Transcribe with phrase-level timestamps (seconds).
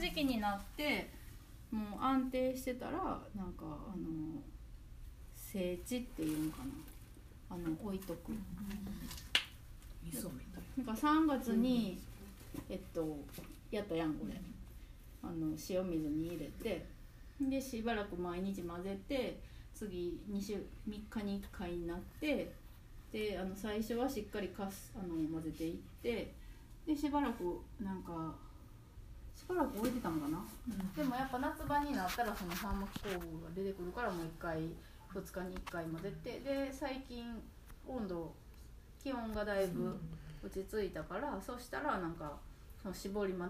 [0.00, 1.10] 時期になって
[1.70, 4.42] もう安定してたらなんかあの
[5.34, 6.64] 整地っていうんかな。
[7.52, 8.30] あの置いとく、
[10.04, 10.62] 味噌みたい。
[10.84, 11.98] なんか3月に、
[12.68, 13.16] えっと
[13.72, 14.40] やったやんこれ。
[15.22, 16.86] あの塩水に入れて
[17.40, 19.38] でしばらく毎日混ぜて
[19.74, 20.54] 次2週
[20.88, 22.50] 3日に1回になって
[23.12, 26.32] であの最初はしっかりかすあの混ぜていって
[26.86, 28.34] でしばらくなんか
[29.40, 30.44] しばらく置いてたんかな、
[30.94, 34.58] でもやっぱ夏場になったらその三膜工具が出てくるからもう1回
[35.14, 37.24] 2日に1回混ぜてで最近
[37.88, 38.34] 温度
[39.02, 39.98] 気温がだいぶ
[40.44, 42.36] 落ち着いたから、そしたらなんか
[42.82, 43.48] その絞り混